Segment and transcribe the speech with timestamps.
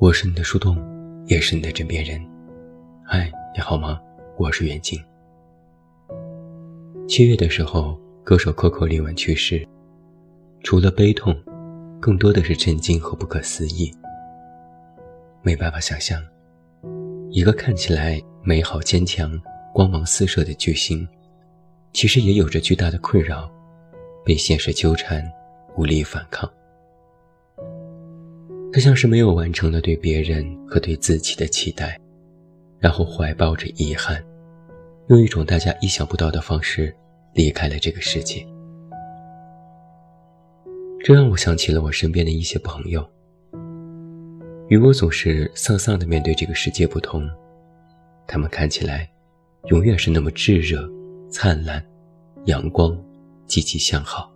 [0.00, 0.78] 我是你的树洞，
[1.26, 2.18] 也是你的枕边人。
[3.04, 4.00] 嗨，你好吗？
[4.38, 4.98] 我是袁静。
[7.06, 9.62] 七月的时候，歌手 Coco 李玟去世，
[10.62, 11.36] 除了悲痛，
[12.00, 13.92] 更多的是震惊和不可思议。
[15.42, 16.18] 没办法想象，
[17.28, 19.38] 一个看起来美好坚强、
[19.74, 21.06] 光芒四射的巨星，
[21.92, 23.52] 其实也有着巨大的困扰，
[24.24, 25.22] 被现实纠缠，
[25.76, 26.50] 无力反抗。
[28.72, 31.98] 他像是没有完成了对别人和对自己的期待，
[32.78, 34.24] 然后怀抱着遗憾，
[35.08, 36.94] 用一种大家意想不到的方式
[37.34, 38.46] 离开了这个世界。
[41.02, 43.04] 这让我想起了我身边的一些朋友，
[44.68, 47.28] 与我总是丧丧的面对这个世界不同，
[48.28, 49.10] 他们看起来
[49.70, 50.88] 永远是那么炙热、
[51.28, 51.84] 灿烂、
[52.44, 52.96] 阳光、
[53.46, 54.32] 积极向好。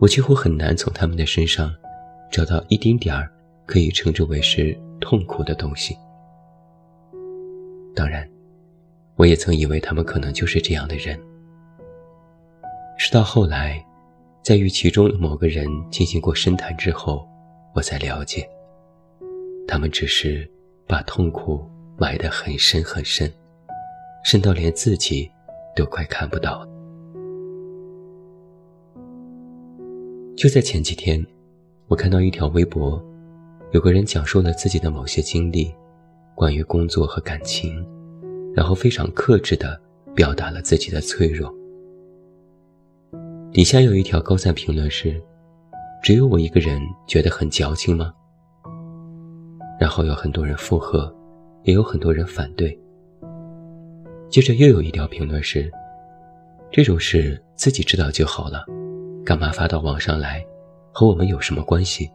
[0.00, 1.74] 我几乎很难从他们的身上。
[2.30, 3.30] 找到一丁点儿
[3.66, 5.96] 可以称之为是痛苦的东西。
[7.94, 8.28] 当然，
[9.16, 11.18] 我也曾以为他们可能就是这样的人。
[12.98, 13.84] 直到后来，
[14.42, 17.24] 在与其中的某个人进行过深谈之后，
[17.74, 18.48] 我才了解，
[19.68, 20.50] 他们只是
[20.86, 21.64] 把痛苦
[21.96, 23.32] 埋得很深很深，
[24.24, 25.30] 深到连自己
[25.76, 26.66] 都快看不到。
[30.36, 31.24] 就在前几天。
[31.86, 33.02] 我看到一条微博，
[33.72, 35.70] 有个人讲述了自己的某些经历，
[36.34, 37.86] 关于工作和感情，
[38.54, 39.78] 然后非常克制地
[40.14, 41.54] 表达了自己的脆弱。
[43.52, 45.20] 底下有一条高赞评论是
[46.02, 48.14] ：“只有我一个人觉得很矫情吗？”
[49.78, 51.14] 然后有很多人附和，
[51.64, 52.76] 也有很多人反对。
[54.30, 55.70] 接着又有一条评论是
[56.72, 58.64] ：“这种事自己知道就好了，
[59.22, 60.42] 干嘛发到网上来？”
[60.96, 62.08] 和我们有什么关系？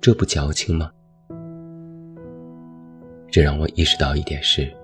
[0.00, 0.90] 这不矫情吗？
[3.30, 4.74] 这让我意识到一点是：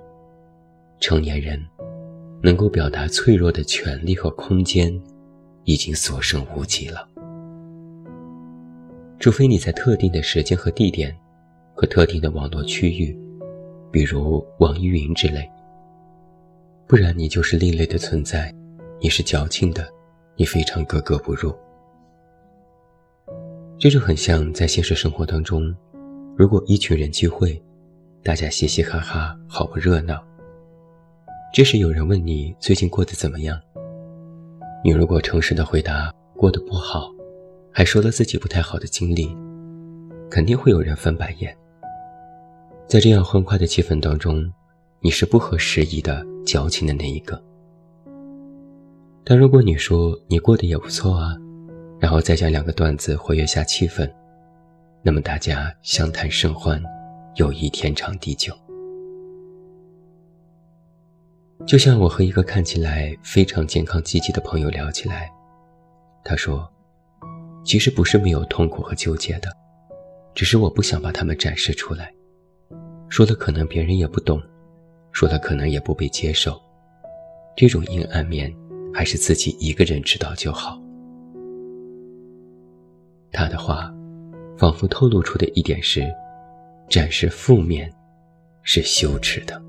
[1.01, 1.59] 成年人
[2.43, 4.93] 能够表达脆弱的权利和空间，
[5.65, 7.09] 已经所剩无几了。
[9.19, 11.17] 除非你在特定的时间和地点，
[11.73, 13.19] 和特定的网络区域，
[13.91, 15.51] 比如网易云之类，
[16.87, 18.55] 不然你就是另类的存在，
[19.01, 19.89] 你是矫情的，
[20.37, 21.51] 你非常格格不入。
[23.83, 25.75] 这就很像在现实生活当中，
[26.37, 27.61] 如果一群人聚会，
[28.23, 30.23] 大家嘻嘻哈哈，好不热闹。
[31.53, 33.61] 这时有人问你最近过得怎么样，
[34.85, 37.11] 你如果诚实的回答过得不好，
[37.73, 39.37] 还说了自己不太好的经历，
[40.31, 41.53] 肯定会有人翻白眼。
[42.87, 44.49] 在这样欢快的气氛当中，
[45.01, 47.43] 你是不合时宜的矫情的那一个。
[49.25, 51.37] 但如果你说你过得也不错啊。
[52.03, 54.11] 然后再讲两个段子活跃下气氛，
[55.05, 56.83] 那么大家相谈甚欢，
[57.37, 58.53] 友谊天长地久。
[61.65, 65.31] 就像我和一个看起来非常健康积极的朋友聊起来，
[66.25, 66.69] 他说
[67.65, 69.49] ：“其实不是没有痛苦和纠结的，
[70.35, 72.13] 只是我不想把他们展示出来，
[73.09, 74.43] 说了可能别人也不懂，
[75.13, 76.61] 说了可能也不被接受，
[77.57, 78.53] 这种阴暗面
[78.93, 80.77] 还是自己一个人知道就好。”
[83.33, 83.91] 他的话，
[84.59, 86.07] 仿佛透露出的一点是：
[86.89, 87.91] 展示负面
[88.63, 89.61] 是羞耻的。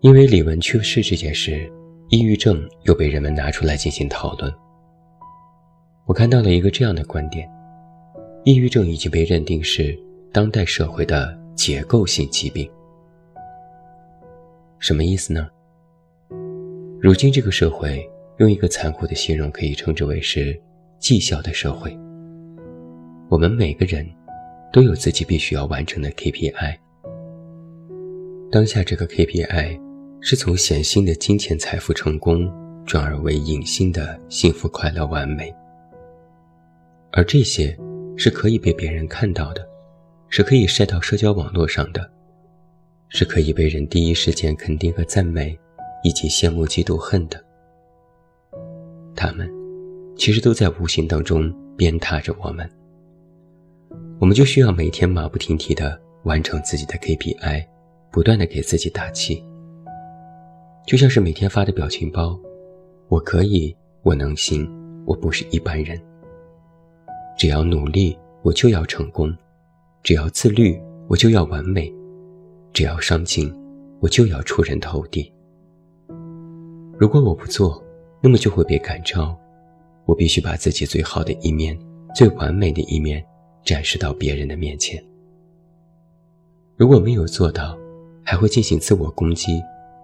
[0.00, 1.72] 因为李玟去世这件事，
[2.10, 4.52] 抑郁症又被人们拿出来进行讨论。
[6.04, 7.48] 我看到了一个这样的观点：
[8.44, 9.98] 抑郁症已经被认定是
[10.30, 12.70] 当代社会的结构性疾病。
[14.78, 15.48] 什么意思呢？
[17.00, 18.06] 如今这个社会。
[18.38, 20.58] 用一个残酷的形容，可以称之为是
[20.98, 21.96] 绩效的社会。
[23.28, 24.06] 我们每个人
[24.72, 26.76] 都有自己必须要完成的 KPI。
[28.50, 29.80] 当下这个 KPI
[30.20, 32.50] 是从显性的金钱、财富、成功，
[32.84, 35.54] 转而为隐性的幸福、快乐、完美。
[37.12, 37.76] 而这些
[38.16, 39.66] 是可以被别人看到的，
[40.28, 42.10] 是可以晒到社交网络上的，
[43.08, 45.58] 是可以被人第一时间肯定和赞美，
[46.02, 47.42] 以及羡慕、嫉妒、恨的。
[49.14, 49.50] 他们
[50.16, 52.68] 其实都在无形当中鞭挞着我们，
[54.20, 57.66] 我们就需要每天马不停蹄地完成自己的 KPI，
[58.10, 59.42] 不断地给自己打气。
[60.86, 62.38] 就像是每天发的表情包
[63.08, 64.68] ：“我可以，我能行，
[65.06, 66.00] 我不是一般人。
[67.38, 69.30] 只要努力，我就要成功；
[70.02, 71.92] 只要自律，我就要完美；
[72.72, 73.52] 只要上进，
[74.00, 75.32] 我就要出人头地。
[76.98, 77.82] 如果我不做，
[78.22, 79.36] 那么就会被感召，
[80.04, 81.76] 我必须把自己最好的一面
[82.14, 83.24] 最完美的一面
[83.64, 85.02] 展示到别人的面前。
[86.76, 87.76] 如果没有做到，
[88.24, 89.60] 还会进行自我攻击，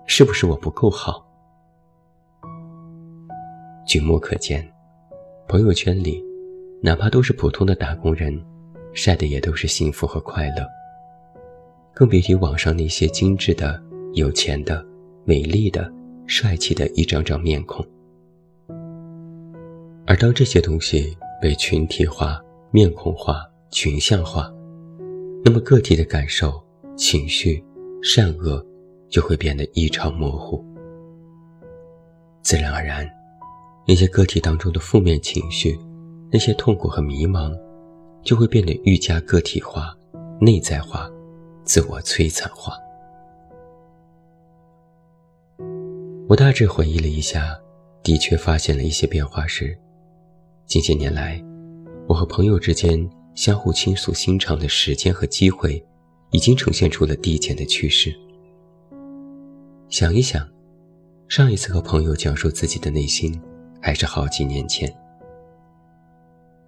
[0.07, 1.25] 是不是我不够好？
[3.87, 4.69] 举目可见，
[5.47, 6.21] 朋友圈里，
[6.83, 8.37] 哪怕都是普通的打工人，
[8.93, 10.67] 晒的也都是幸福和快乐。
[11.95, 13.81] 更别提网上那些精致的、
[14.15, 14.85] 有钱的、
[15.25, 15.89] 美丽的、
[16.27, 17.87] 帅气的一张张面孔。
[20.09, 24.51] 而当这些东西被群体化、面孔化、群像化，
[25.45, 26.65] 那么个体的感受、
[26.97, 27.63] 情绪、
[28.03, 28.65] 善恶
[29.11, 30.65] 就会变得异常模糊。
[32.41, 33.07] 自然而然，
[33.87, 35.79] 那些个体当中的负面情绪、
[36.33, 37.55] 那些痛苦和迷茫，
[38.23, 39.95] 就会变得愈加个体化、
[40.41, 41.07] 内在化。
[41.65, 42.79] 自我摧残化。
[46.27, 47.61] 我大致回忆了一下，
[48.03, 49.47] 的确发现了一些变化。
[49.47, 49.79] 是
[50.69, 51.43] 近些年来，
[52.07, 55.83] 我和朋友之间相互倾诉心肠的时间和机会，
[56.31, 58.15] 已经呈现出了递减的趋势。
[59.89, 60.47] 想一想，
[61.27, 63.41] 上一次和朋友讲述自己的内心，
[63.81, 64.95] 还是好几年前。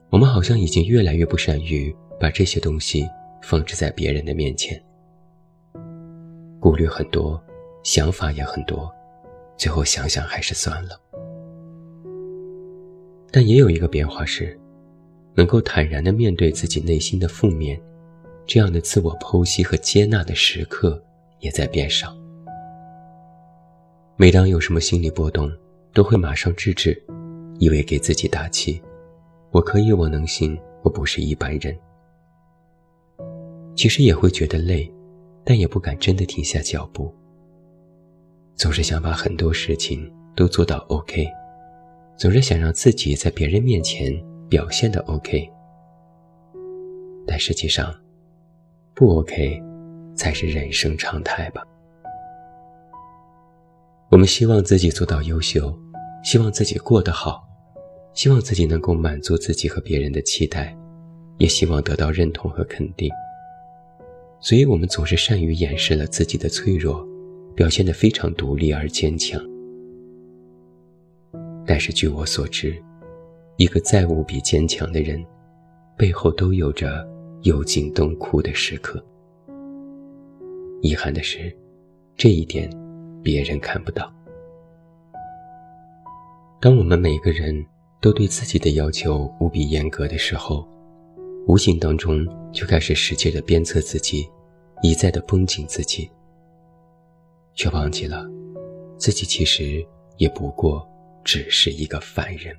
[0.08, 3.06] 我们好像已经越来越不善于把这些东西
[3.42, 4.82] 放置在别人的面前。
[6.58, 7.38] 顾虑很多，
[7.82, 8.90] 想法也很多，
[9.58, 10.98] 最后想想还是算了。
[13.30, 14.58] 但也有一个变化是，
[15.34, 17.80] 能够坦然地面对自己内心的负面，
[18.46, 21.02] 这样的自我剖析和接纳的时刻
[21.40, 22.16] 也在变少。
[24.16, 25.50] 每当有什么心理波动，
[25.92, 27.00] 都会马上制止，
[27.58, 28.80] 以为给自己打气
[29.50, 31.76] ：“我可以，我能行，我不是一般人。”
[33.74, 34.92] 其实也会觉得累。
[35.42, 37.12] 但也不敢真的停下脚步，
[38.54, 41.26] 总是想把很多事情都做到 OK，
[42.20, 44.12] 总是想让自己在别人面前
[44.46, 45.50] 表现的 OK，
[47.26, 47.94] 但实际上，
[48.92, 49.58] 不 OK
[50.14, 51.62] 才是人生常态吧。
[54.10, 55.74] 我们希望自己做到优秀，
[56.22, 57.42] 希望自己过得好，
[58.12, 60.76] 希望自己能够满足自己和别人的期待，
[61.38, 63.08] 也希望得到认同和肯定。
[64.42, 67.02] 所以，我们总是善于掩饰了自己的脆弱，
[67.56, 69.42] 表现得非常独立而坚强。
[71.70, 72.74] 但是，据我所知，
[73.56, 75.24] 一个再无比坚强的人，
[75.96, 77.08] 背后都有着
[77.42, 79.00] 油尽灯枯的时刻。
[80.82, 81.56] 遗憾的是，
[82.16, 82.68] 这一点
[83.22, 84.12] 别人看不到。
[86.60, 87.64] 当我们每个人
[88.00, 90.66] 都对自己的要求无比严格的时候，
[91.46, 94.28] 无形当中就开始使劲的鞭策自己，
[94.82, 96.10] 一再的绷紧自己，
[97.54, 98.26] 却忘记了
[98.98, 99.86] 自己其实
[100.16, 100.84] 也不过
[101.24, 102.56] 只是一个凡人。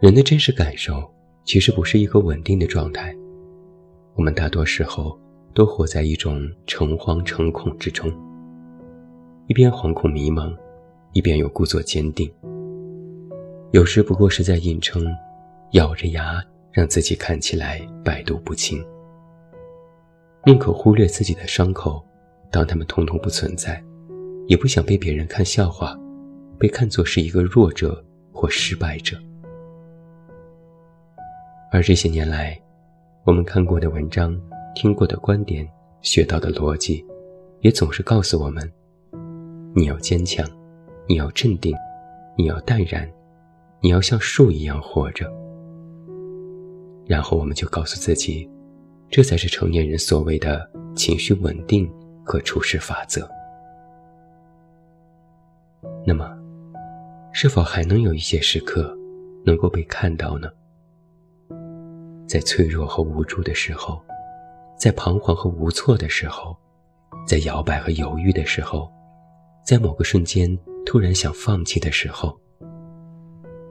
[0.00, 1.02] 人的真实感受
[1.44, 3.14] 其实不是一个稳定的状态，
[4.14, 5.18] 我们大多时候
[5.54, 8.12] 都活在一种诚惶诚恐之中，
[9.46, 10.54] 一边惶恐迷茫，
[11.12, 12.30] 一边又故作坚定。
[13.72, 15.04] 有时不过是在硬撑，
[15.72, 18.84] 咬着牙让自己看起来百毒不侵，
[20.44, 22.04] 宁可忽略自己的伤口，
[22.50, 23.82] 当他们通通不存在，
[24.46, 25.98] 也不想被别人看笑话，
[26.58, 29.16] 被看作是一个弱者或失败者。
[31.72, 32.60] 而这些年来，
[33.24, 34.38] 我们看过的文章、
[34.74, 35.68] 听过的观点、
[36.02, 37.04] 学到的逻辑，
[37.60, 38.70] 也总是告诉我们：
[39.74, 40.48] 你要坚强，
[41.08, 41.74] 你要镇定，
[42.36, 43.10] 你要淡然。
[43.80, 45.30] 你要像树一样活着，
[47.06, 48.48] 然后我们就告诉自己，
[49.10, 51.86] 这才是成年人所谓的情绪稳定
[52.24, 53.28] 和处事法则。
[56.06, 56.36] 那么，
[57.32, 58.96] 是否还能有一些时刻
[59.44, 60.48] 能够被看到呢？
[62.26, 64.00] 在脆弱和无助的时候，
[64.78, 66.56] 在彷徨和无措的时候，
[67.26, 68.90] 在摇摆和犹豫的时候，
[69.64, 72.38] 在某个瞬间突然想放弃的时候。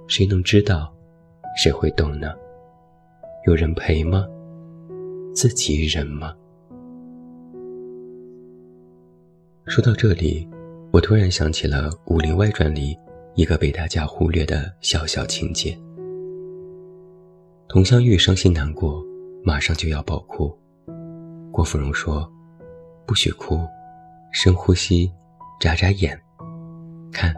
[0.07, 0.93] 谁能知道？
[1.55, 2.33] 谁会懂呢？
[3.45, 4.25] 有人陪吗？
[5.33, 6.33] 自己忍吗？
[9.65, 10.47] 说到这里，
[10.93, 12.95] 我突然想起了《武林外传》里
[13.33, 15.75] 一个被大家忽略的小小情节：
[17.67, 19.03] 佟湘玉伤心难过，
[19.43, 20.55] 马上就要爆哭。
[21.51, 22.31] 郭芙蓉说
[23.07, 23.59] ：“不许哭，
[24.31, 25.11] 深呼吸，
[25.59, 26.15] 眨眨眼，
[27.11, 27.33] 看，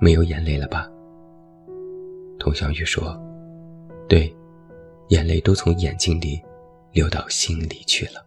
[0.00, 0.88] 没有眼泪了吧？”
[2.38, 3.20] 佟湘玉说
[4.08, 4.32] ：“对，
[5.08, 6.40] 眼泪都从眼睛里
[6.92, 8.24] 流到心里去了。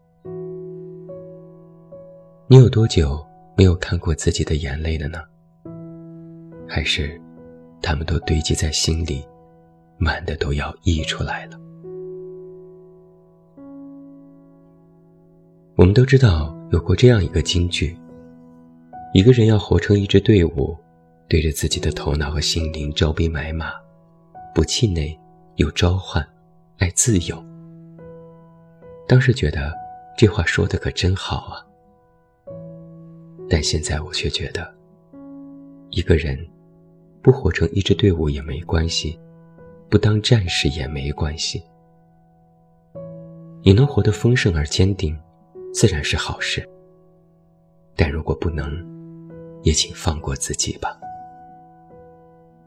[2.48, 5.20] 你有多久没有看过自己的眼泪的呢？
[6.68, 7.22] 还是
[7.82, 9.24] 他们都堆积在心里，
[9.98, 11.60] 满的都要溢出来了。
[15.76, 17.98] 我们都知道有过这样一个金句：
[19.14, 20.76] 一个人要活成一支队伍，
[21.28, 23.72] 对着自己的头脑和心灵招兵买马，
[24.54, 25.18] 不气馁，
[25.56, 26.26] 有召唤，
[26.78, 27.44] 爱自由。
[29.08, 29.74] 当时觉得
[30.18, 31.66] 这话说的可真好啊，
[33.54, 34.68] 但现在我却觉得，
[35.92, 36.36] 一个人
[37.22, 39.16] 不活成一支队伍也没关系，
[39.90, 41.62] 不当战士也没关系。
[43.62, 45.16] 你能活得丰盛而坚定，
[45.72, 46.68] 自然是好事。
[47.96, 48.84] 但如果不能，
[49.62, 51.00] 也请放过自己吧，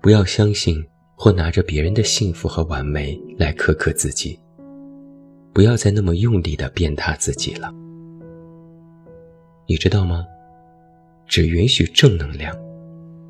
[0.01, 4.39] 不要相信或拿着别人的幸福和完美来苛刻自己。
[5.53, 7.75] 不要再那么用力的鞭挞自己了，
[9.67, 10.25] 你知道吗？
[11.27, 12.57] 只允许正能量，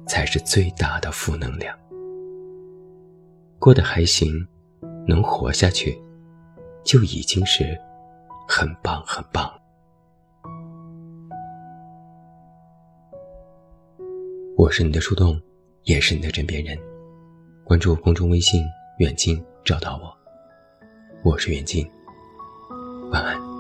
[0.07, 1.76] 才是最大的负能量。
[3.59, 4.47] 过得还行，
[5.07, 5.99] 能活下去，
[6.85, 7.76] 就已经是
[8.47, 9.50] 很棒很棒。
[14.57, 15.41] 我是你的树洞，
[15.85, 16.79] 也是你的枕边人。
[17.65, 18.62] 关注公众微信
[18.99, 20.17] “远近”，找到我。
[21.25, 21.88] 我是远近。
[23.11, 23.55] 晚安。